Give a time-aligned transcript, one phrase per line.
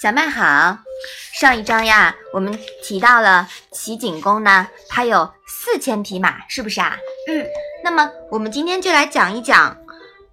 [0.00, 0.78] 小麦好，
[1.34, 6.96] 上一章呀，我们提到了齐景公呢，他有四千匹马，是不是啊？
[7.28, 7.46] 嗯。
[7.84, 9.76] 那么我们今天就来讲一讲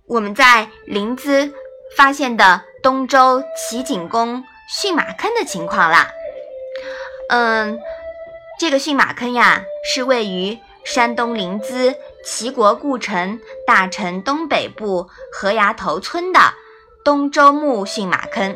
[0.05, 1.51] 我们在临淄
[1.97, 6.11] 发现的东周齐景公驯马坑的情况啦。
[7.29, 7.79] 嗯，
[8.59, 11.95] 这个驯马坑呀，是位于山东临淄
[12.25, 16.39] 齐国故城大城东北部河崖头村的
[17.03, 18.55] 东周墓驯马坑。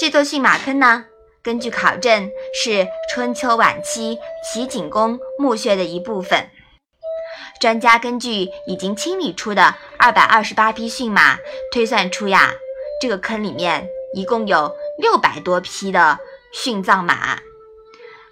[0.00, 1.04] 这座驯马坑呢，
[1.42, 6.48] 根据考证是春秋晚期齐景公墓穴的一部分。
[7.60, 11.38] 专家根据已经清理出的二百二十八匹驯马，
[11.72, 12.52] 推算出呀，
[13.00, 16.18] 这个坑里面一共有六百多匹的
[16.54, 17.38] 殉葬马，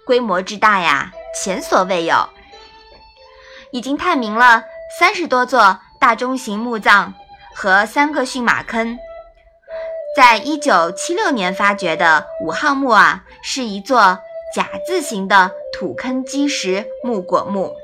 [0.05, 2.29] 规模之大呀，前所未有。
[3.77, 4.63] 已经探明了
[4.99, 7.13] 三十多座大中型墓葬
[7.53, 8.97] 和三个驯马坑。
[10.15, 14.17] 在一九七六年发掘的五号墓啊，是一座
[14.55, 17.75] 甲字形的土坑基石木椁墓，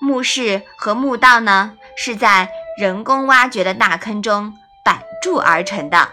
[0.00, 6.08] 墓室和墓道呢是在人工挖掘的大坑中板筑而成的。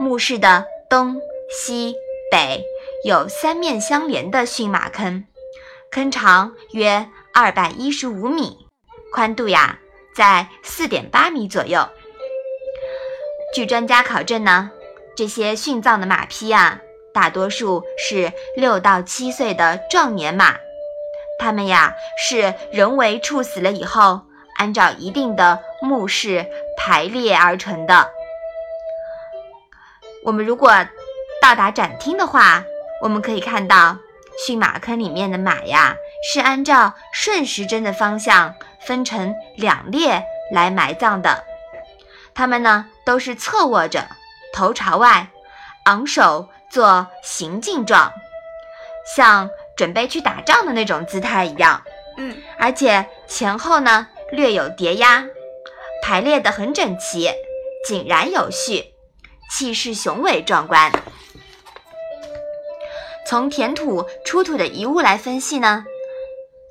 [0.00, 1.94] 墓室的东西
[2.30, 2.64] 北
[3.04, 5.26] 有三面相连的驯马坑，
[5.90, 8.68] 坑长约二百一十五米，
[9.12, 9.80] 宽度呀
[10.14, 11.88] 在四点八米左右。
[13.52, 14.70] 据专家考证呢，
[15.16, 16.80] 这些殉葬的马匹呀，
[17.12, 20.54] 大多数是六到七岁的壮年马，
[21.40, 24.20] 它们呀是人为处死了以后，
[24.56, 26.46] 按照一定的墓室
[26.78, 28.12] 排列而成的。
[30.24, 30.86] 我们如果
[31.42, 32.62] 到达展厅的话，
[33.02, 33.98] 我们可以看到
[34.46, 35.96] 驯马坑里面的马呀，
[36.32, 41.44] 是按照顺时针的方向分成两列来埋葬的。
[42.34, 44.08] 他们呢都是侧卧着，
[44.52, 45.28] 头朝外，
[45.84, 48.12] 昂首做行进状，
[49.16, 51.82] 像准备去打仗的那种姿态一样。
[52.16, 55.24] 嗯，而且前后呢略有叠压，
[56.02, 57.30] 排列得很整齐，
[57.86, 58.94] 井然有序，
[59.50, 60.90] 气势雄伟壮观。
[63.26, 65.84] 从填土出土的遗物来分析呢，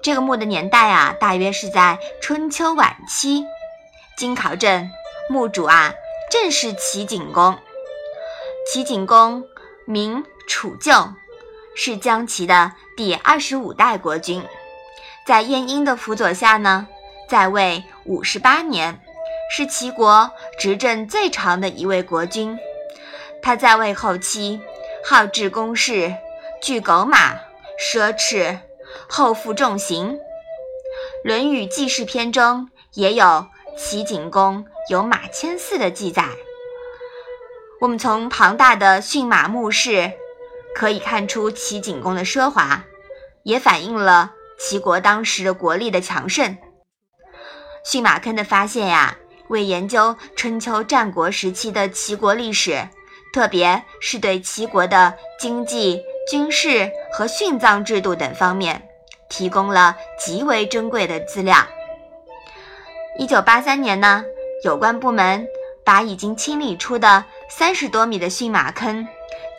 [0.04, 3.46] 这个墓的年代啊，大约是在春秋晚期。
[4.18, 4.92] 经考证。
[5.30, 5.94] 墓主啊，
[6.30, 7.58] 正是齐景公。
[8.70, 9.46] 齐景公
[9.86, 11.14] 名楚旧，
[11.76, 14.44] 是姜齐的第二十五代国君，
[15.26, 16.88] 在晏婴的辅佐下呢，
[17.30, 19.00] 在位五十八年，
[19.50, 22.60] 是齐国执政最长的一位国君。
[23.42, 24.62] 他在位后期，
[25.06, 26.14] 好治公事，
[26.62, 27.36] 惧狗马，
[27.80, 28.60] 奢侈，
[29.08, 30.18] 后负重刑。
[31.24, 34.66] 《论语记事篇》中也有齐景公。
[34.90, 36.26] 有马千驷的记载，
[37.80, 40.12] 我们从庞大的驯马墓室
[40.76, 42.84] 可以看出齐景公的奢华，
[43.44, 46.58] 也反映了齐国当时的国力的强盛。
[47.86, 49.16] 驯马坑的发现呀，
[49.48, 52.90] 为研究春秋战国时期的齐国历史，
[53.32, 58.88] 特别是对齐国的经济、军事和殉葬制度等方面，
[59.30, 61.58] 提供了极为珍贵的资料。
[63.18, 64.24] 一九八三年呢。
[64.64, 65.46] 有关部门
[65.84, 69.06] 把已经清理出的三十多米的驯马坑，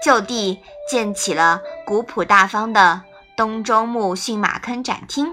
[0.03, 3.03] 就地建起了古朴大方的
[3.37, 5.29] 东周墓驯马坑展厅，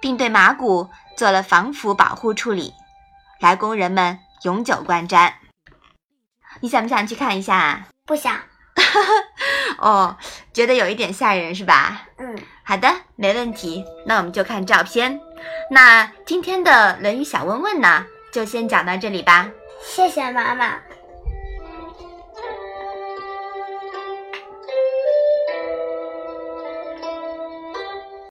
[0.00, 2.72] 并对马骨做了防腐保护处理，
[3.38, 5.34] 来供人们永久观瞻。
[6.60, 7.88] 你想不想去看一下啊？
[8.06, 8.34] 不想。
[9.78, 10.16] 哦，
[10.52, 12.08] 觉得有一点吓人是吧？
[12.18, 13.84] 嗯，好的，没问题。
[14.06, 15.20] 那我们就看照片。
[15.70, 18.04] 那今天的《论语小问问》呢？
[18.32, 19.48] 就先讲到这里吧。
[19.82, 20.74] 谢谢妈妈。